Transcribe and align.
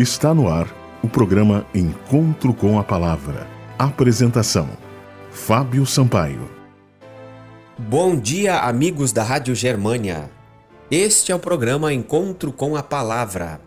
Está 0.00 0.32
no 0.32 0.48
ar 0.48 0.66
o 1.02 1.08
programa 1.10 1.66
Encontro 1.74 2.54
com 2.54 2.78
a 2.78 2.82
Palavra. 2.82 3.46
Apresentação: 3.78 4.66
Fábio 5.30 5.84
Sampaio. 5.84 6.50
Bom 7.76 8.16
dia, 8.16 8.60
amigos 8.60 9.12
da 9.12 9.22
Rádio 9.22 9.54
Germânia. 9.54 10.30
Este 10.90 11.32
é 11.32 11.34
o 11.34 11.38
programa 11.38 11.92
Encontro 11.92 12.50
com 12.50 12.76
a 12.76 12.82
Palavra. 12.82 13.60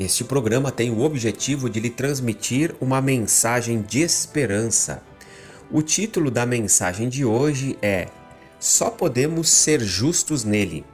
Este 0.00 0.24
programa 0.24 0.72
tem 0.72 0.90
o 0.90 1.02
objetivo 1.02 1.68
de 1.68 1.78
lhe 1.78 1.90
transmitir 1.90 2.74
uma 2.80 3.02
mensagem 3.02 3.82
de 3.82 4.00
esperança. 4.00 5.02
O 5.70 5.82
título 5.82 6.30
da 6.30 6.46
mensagem 6.46 7.06
de 7.06 7.22
hoje 7.22 7.76
é 7.82 8.08
Só 8.58 8.88
podemos 8.88 9.50
ser 9.50 9.82
justos 9.82 10.42
nele. 10.42 10.86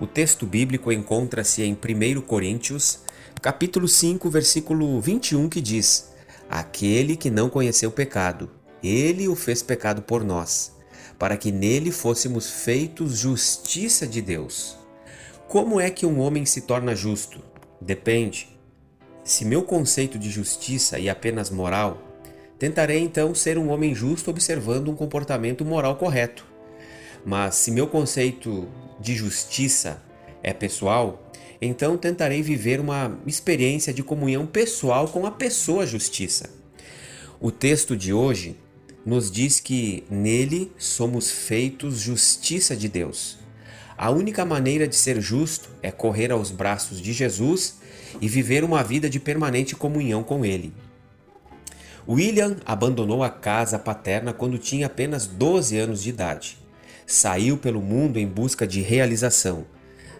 O 0.00 0.06
texto 0.06 0.46
bíblico 0.46 0.90
encontra-se 0.90 1.62
em 1.62 1.74
1 1.74 2.22
Coríntios, 2.22 3.00
capítulo 3.40 3.88
5, 3.88 4.28
versículo 4.30 5.00
21, 5.00 5.48
que 5.48 5.60
diz: 5.60 6.12
Aquele 6.48 7.16
que 7.16 7.30
não 7.30 7.48
conheceu 7.48 7.88
o 7.88 7.92
pecado, 7.92 8.50
ele 8.82 9.28
o 9.28 9.34
fez 9.34 9.62
pecado 9.62 10.02
por 10.02 10.24
nós, 10.24 10.72
para 11.18 11.36
que 11.36 11.52
nele 11.52 11.90
fôssemos 11.90 12.50
feitos 12.50 13.18
justiça 13.18 14.06
de 14.06 14.20
Deus. 14.20 14.76
Como 15.48 15.80
é 15.80 15.90
que 15.90 16.06
um 16.06 16.18
homem 16.20 16.46
se 16.46 16.62
torna 16.62 16.94
justo? 16.94 17.40
Depende. 17.80 18.48
Se 19.24 19.44
meu 19.44 19.62
conceito 19.62 20.18
de 20.18 20.30
justiça 20.30 20.98
é 20.98 21.08
apenas 21.08 21.50
moral, 21.50 22.02
tentarei 22.58 22.98
então 23.00 23.34
ser 23.34 23.58
um 23.58 23.70
homem 23.70 23.94
justo 23.94 24.30
observando 24.30 24.88
um 24.88 24.96
comportamento 24.96 25.64
moral 25.64 25.96
correto. 25.96 26.44
Mas 27.24 27.54
se 27.56 27.70
meu 27.70 27.86
conceito 27.86 28.68
de 28.98 29.14
justiça 29.14 30.02
é 30.42 30.52
pessoal, 30.52 31.30
então 31.64 31.96
tentarei 31.96 32.42
viver 32.42 32.80
uma 32.80 33.16
experiência 33.24 33.94
de 33.94 34.02
comunhão 34.02 34.44
pessoal 34.44 35.06
com 35.06 35.24
a 35.24 35.30
pessoa 35.30 35.86
justiça. 35.86 36.50
O 37.40 37.52
texto 37.52 37.96
de 37.96 38.12
hoje 38.12 38.56
nos 39.06 39.30
diz 39.30 39.60
que 39.60 40.02
nele 40.10 40.72
somos 40.76 41.30
feitos 41.30 42.00
justiça 42.00 42.76
de 42.76 42.88
Deus. 42.88 43.38
A 43.96 44.10
única 44.10 44.44
maneira 44.44 44.88
de 44.88 44.96
ser 44.96 45.20
justo 45.20 45.68
é 45.80 45.92
correr 45.92 46.32
aos 46.32 46.50
braços 46.50 47.00
de 47.00 47.12
Jesus 47.12 47.76
e 48.20 48.28
viver 48.28 48.64
uma 48.64 48.82
vida 48.82 49.08
de 49.08 49.20
permanente 49.20 49.76
comunhão 49.76 50.24
com 50.24 50.44
Ele. 50.44 50.72
William 52.08 52.56
abandonou 52.66 53.22
a 53.22 53.30
casa 53.30 53.78
paterna 53.78 54.32
quando 54.32 54.58
tinha 54.58 54.86
apenas 54.86 55.28
12 55.28 55.78
anos 55.78 56.02
de 56.02 56.10
idade. 56.10 56.58
Saiu 57.06 57.56
pelo 57.56 57.80
mundo 57.80 58.18
em 58.18 58.26
busca 58.26 58.66
de 58.66 58.80
realização. 58.80 59.64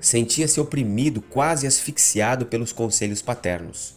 Sentia-se 0.00 0.60
oprimido, 0.60 1.20
quase 1.20 1.66
asfixiado 1.66 2.46
pelos 2.46 2.72
conselhos 2.72 3.22
paternos. 3.22 3.94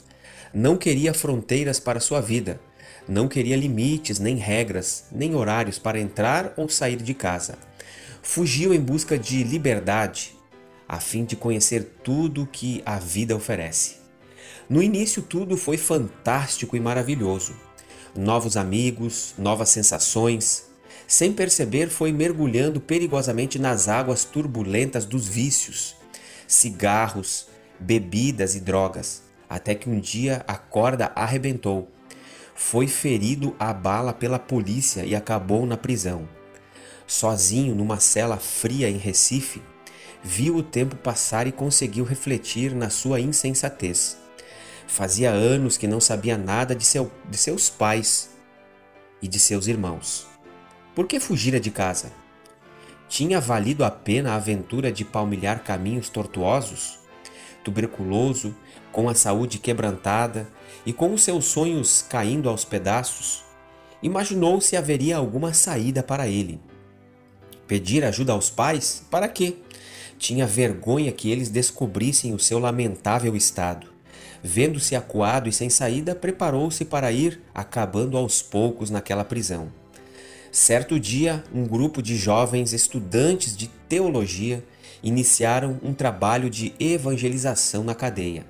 Não 0.54 0.78
queria 0.78 1.14
fronteiras 1.14 1.80
para 1.80 2.00
sua 2.00 2.22
vida. 2.22 2.60
Não 3.08 3.28
queria 3.28 3.56
limites, 3.56 4.20
nem 4.20 4.36
regras, 4.36 5.06
nem 5.12 5.36
horários 5.36 5.80
para 5.80 6.00
entrar 6.00 6.54
ou 6.58 6.70
sair 6.70 6.98
de 6.98 7.14
casa 7.14 7.58
fugiu 8.22 8.74
em 8.74 8.80
busca 8.80 9.18
de 9.18 9.44
liberdade, 9.44 10.34
a 10.88 11.00
fim 11.00 11.26
de 11.26 11.36
conhecer 11.36 11.96
tudo 12.04 12.48
que 12.48 12.82
a 12.86 13.00
vida 13.00 13.36
oferece. 13.36 13.96
No 14.70 14.82
início, 14.82 15.22
tudo 15.22 15.58
foi 15.58 15.78
fantástico 15.78 16.76
e 16.76 16.80
maravilhoso. 16.80 17.56
Novos 18.16 18.58
amigos, 18.58 19.34
novas 19.38 19.70
sensações. 19.70 20.66
Sem 21.12 21.34
perceber, 21.34 21.90
foi 21.90 22.14
mergulhando 22.14 22.80
perigosamente 22.80 23.59
nas 23.59 23.90
águas 23.90 24.23
turbulentas 24.23 25.04
dos 25.04 25.28
vícios, 25.28 25.95
cigarros, 26.48 27.48
bebidas 27.78 28.56
e 28.56 28.62
drogas, 28.62 29.23
até 29.50 29.76
que 29.76 29.90
um 29.90 30.00
dia 30.00 30.42
a 30.48 30.56
corda 30.56 31.12
arrebentou. 31.14 31.92
Foi 32.56 32.88
ferido 32.88 33.53
a 33.59 33.73
bala 33.73 34.14
pela 34.14 34.40
polícia 34.40 35.03
e 35.03 35.14
acabou 35.14 35.66
na 35.66 35.76
prisão 35.76 36.28
sozinho 37.12 37.75
numa 37.75 38.00
cela 38.00 38.38
fria 38.38 38.90
em 38.90 38.96
Recife, 38.96 39.62
viu 40.24 40.56
o 40.56 40.63
tempo 40.63 40.96
passar 40.96 41.46
e 41.46 41.52
conseguiu 41.52 42.06
refletir 42.06 42.74
na 42.74 42.90
sua 42.90 43.19
insensatez. 43.19 44.18
Fazia 44.88 45.30
anos 45.30 45.75
que 45.75 45.88
não 45.88 46.00
sabia 46.00 46.38
nada 46.38 46.74
de, 46.74 46.86
seu, 46.86 47.12
de 47.30 47.38
seus 47.38 47.69
pais 47.69 48.30
e 49.22 49.28
de 49.28 49.40
seus 49.40 49.68
irmãos. 49.68 50.31
Por 50.94 51.07
que 51.07 51.22
fugira 51.22 51.57
de 51.57 51.72
casa? 51.72 52.12
Tinha 53.07 53.40
valido 53.40 53.85
a 53.85 53.90
pena 53.90 54.34
a 54.34 54.35
aventura 54.35 54.91
de 54.91 55.06
palmilhar 55.06 55.63
caminhos 55.63 56.09
tortuosos? 56.09 57.00
Tuberculoso, 57.63 58.53
com 58.91 59.07
a 59.07 59.16
saúde 59.16 59.57
quebrantada 59.57 60.50
e 60.85 60.91
com 60.91 61.13
os 61.13 61.24
seus 61.24 61.46
sonhos 61.46 62.06
caindo 62.09 62.50
aos 62.50 62.66
pedaços, 62.66 63.41
imaginou 64.03 64.59
se 64.59 64.75
haveria 64.75 65.16
alguma 65.16 65.53
saída 65.53 66.03
para 66.03 66.28
ele. 66.28 66.59
Pedir 67.68 68.03
ajuda 68.03 68.34
aos 68.34 68.50
pais? 68.50 69.06
Para 69.09 69.30
quê? 69.30 69.59
Tinha 70.18 70.46
vergonha 70.46 71.13
que 71.13 71.31
eles 71.31 71.50
descobrissem 71.50 72.34
o 72.34 72.40
seu 72.40 72.59
lamentável 72.59 73.34
estado. 73.34 73.88
Vendo-se 74.44 74.94
acuado 74.94 75.47
e 75.47 75.53
sem 75.53 75.69
saída, 75.69 76.13
preparou-se 76.13 76.84
para 76.84 77.13
ir 77.13 77.41
acabando 77.53 78.18
aos 78.18 78.41
poucos 78.41 78.90
naquela 78.90 79.24
prisão. 79.24 79.81
Certo 80.51 81.00
dia, 81.00 81.41
um 81.53 81.66
grupo 81.66 82.01
de 82.01 82.17
jovens 82.17 82.73
estudantes 82.73 83.56
de 83.56 83.69
teologia 83.88 84.62
iniciaram 85.01 85.79
um 85.81 85.94
trabalho 85.94 86.50
de 86.50 86.73
evangelização 86.78 87.85
na 87.85 87.95
cadeia. 87.95 88.45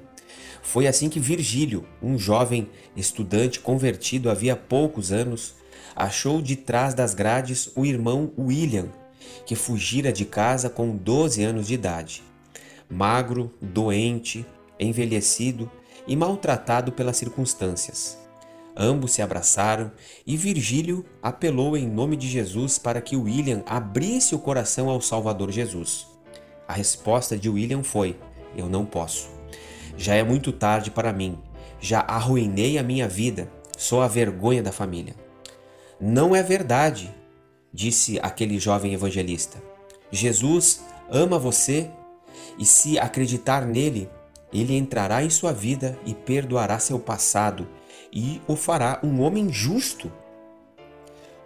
Foi 0.64 0.88
assim 0.88 1.10
que 1.10 1.20
Virgílio, 1.20 1.86
um 2.02 2.18
jovem 2.18 2.68
estudante 2.98 3.60
convertido 3.60 4.32
havia 4.32 4.56
poucos 4.56 5.12
anos, 5.12 5.54
achou 5.96 6.42
de 6.42 6.56
trás 6.56 6.96
das 6.96 7.14
grades 7.14 7.70
o 7.76 7.86
irmão 7.86 8.32
William, 8.36 8.88
que 9.46 9.56
fugira 9.56 10.12
de 10.12 10.26
casa 10.26 10.72
com 10.72 10.98
12 10.98 11.44
anos 11.44 11.68
de 11.68 11.76
idade. 11.76 12.24
Magro, 12.90 13.54
doente, 13.62 14.44
envelhecido 14.80 15.70
e 16.08 16.16
maltratado 16.16 16.92
pelas 16.92 17.18
circunstâncias. 17.18 18.21
Ambos 18.76 19.12
se 19.12 19.22
abraçaram 19.22 19.92
e 20.26 20.38
Virgílio 20.38 21.06
apelou 21.22 21.76
em 21.76 21.88
nome 21.88 22.16
de 22.16 22.28
Jesus 22.28 22.78
para 22.78 23.02
que 23.02 23.18
William 23.18 23.64
abrisse 23.66 24.34
o 24.34 24.40
coração 24.40 24.90
ao 24.90 25.02
Salvador 25.02 25.52
Jesus. 25.52 26.08
A 26.68 26.74
resposta 26.74 27.38
de 27.38 27.50
William 27.50 27.84
foi: 27.84 28.18
Eu 28.56 28.70
não 28.70 28.86
posso. 28.86 29.30
Já 29.98 30.16
é 30.16 30.24
muito 30.24 30.52
tarde 30.52 30.90
para 30.90 31.12
mim. 31.12 31.38
Já 31.80 32.00
arruinei 32.02 32.78
a 32.78 32.84
minha 32.84 33.08
vida. 33.08 33.52
Sou 33.78 34.02
a 34.02 34.08
vergonha 34.08 34.64
da 34.64 34.72
família. 34.72 35.16
Não 36.00 36.36
é 36.36 36.42
verdade, 36.42 37.14
disse 37.74 38.20
aquele 38.22 38.58
jovem 38.58 38.94
evangelista. 38.94 39.62
Jesus 40.12 40.84
ama 41.10 41.38
você 41.38 41.90
e, 42.58 42.66
se 42.66 42.98
acreditar 42.98 43.66
nele, 43.66 44.10
ele 44.54 44.76
entrará 44.76 45.24
em 45.24 45.30
sua 45.30 45.54
vida 45.54 45.98
e 46.06 46.14
perdoará 46.14 46.80
seu 46.80 47.00
passado 47.00 47.68
e 48.12 48.42
o 48.48 48.56
fará 48.56 49.00
um 49.04 49.22
homem 49.22 49.52
justo. 49.52 50.12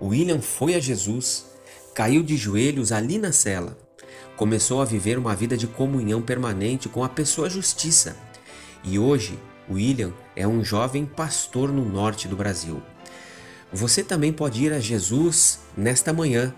William 0.01 0.41
foi 0.41 0.75
a 0.75 0.79
Jesus, 0.79 1.45
caiu 1.93 2.23
de 2.23 2.35
joelhos 2.35 2.91
ali 2.91 3.17
na 3.17 3.31
cela, 3.31 3.77
começou 4.35 4.81
a 4.81 4.85
viver 4.85 5.17
uma 5.17 5.35
vida 5.35 5.55
de 5.55 5.67
comunhão 5.67 6.21
permanente 6.21 6.89
com 6.89 7.03
a 7.03 7.09
pessoa 7.09 7.49
justiça. 7.49 8.17
E 8.83 8.99
hoje, 8.99 9.39
William 9.69 10.13
é 10.35 10.47
um 10.47 10.63
jovem 10.63 11.05
pastor 11.05 11.71
no 11.71 11.85
norte 11.85 12.27
do 12.27 12.35
Brasil. 12.35 12.81
Você 13.71 14.03
também 14.03 14.31
pode 14.31 14.63
ir 14.63 14.73
a 14.73 14.79
Jesus 14.79 15.59
nesta 15.75 16.13
manhã 16.13 16.53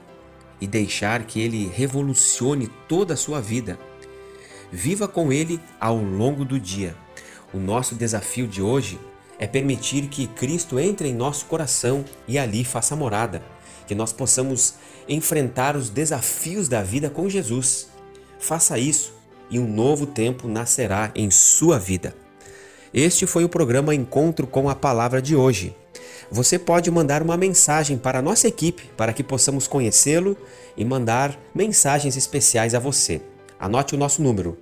e 0.59 0.67
deixar 0.67 1.23
que 1.23 1.39
ele 1.39 1.67
revolucione 1.67 2.67
toda 2.87 3.13
a 3.13 3.17
sua 3.17 3.39
vida. 3.39 3.79
Viva 4.71 5.07
com 5.07 5.31
ele 5.31 5.59
ao 5.79 5.97
longo 5.97 6.43
do 6.43 6.59
dia. 6.59 6.95
O 7.53 7.57
nosso 7.57 7.95
desafio 7.95 8.47
de 8.47 8.61
hoje 8.61 8.99
é 9.39 9.47
permitir 9.47 10.07
que 10.07 10.27
Cristo 10.27 10.79
entre 10.79 11.09
em 11.09 11.13
nosso 11.13 11.45
coração 11.45 12.03
e 12.27 12.37
ali 12.37 12.63
faça 12.63 12.95
morada, 12.95 13.41
que 13.85 13.95
nós 13.95 14.11
possamos 14.11 14.75
enfrentar 15.07 15.75
os 15.75 15.89
desafios 15.89 16.67
da 16.67 16.83
vida 16.83 17.09
com 17.09 17.29
Jesus. 17.29 17.89
Faça 18.39 18.77
isso 18.77 19.13
e 19.49 19.59
um 19.59 19.67
novo 19.67 20.05
tempo 20.05 20.47
nascerá 20.47 21.11
em 21.15 21.31
sua 21.31 21.79
vida. 21.79 22.15
Este 22.93 23.27
foi 23.27 23.43
o 23.43 23.49
programa 23.49 23.93
Encontro 23.93 24.47
com 24.47 24.69
a 24.69 24.75
Palavra 24.75 25.21
de 25.21 25.35
hoje 25.35 25.75
você 26.29 26.59
pode 26.59 26.91
mandar 26.91 27.21
uma 27.21 27.37
mensagem 27.37 27.97
para 27.97 28.19
a 28.19 28.21
nossa 28.21 28.47
equipe 28.47 28.83
para 28.97 29.13
que 29.13 29.23
possamos 29.23 29.67
conhecê-lo 29.67 30.37
e 30.75 30.83
mandar 30.83 31.39
mensagens 31.55 32.17
especiais 32.17 32.75
a 32.75 32.79
você. 32.79 33.21
Anote 33.59 33.95
o 33.95 33.97
nosso 33.97 34.21
número: 34.21 34.57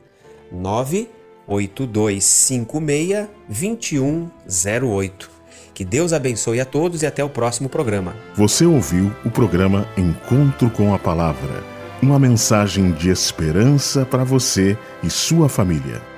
98256 1.47 3.27
2108. 3.47 5.31
Que 5.73 5.83
Deus 5.83 6.13
abençoe 6.13 6.61
a 6.61 6.65
todos 6.65 7.03
e 7.03 7.05
até 7.05 7.23
o 7.23 7.29
próximo 7.29 7.67
programa. 7.67 8.15
Você 8.35 8.65
ouviu 8.65 9.11
o 9.25 9.29
programa 9.29 9.87
Encontro 9.97 10.69
com 10.69 10.93
a 10.93 10.99
Palavra 10.99 11.75
uma 12.01 12.19
mensagem 12.19 12.91
de 12.91 13.09
esperança 13.09 14.05
para 14.05 14.23
você 14.23 14.77
e 15.01 15.09
sua 15.09 15.49
família. 15.49 16.14